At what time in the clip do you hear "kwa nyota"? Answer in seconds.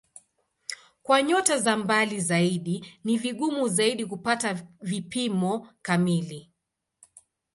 1.03-1.57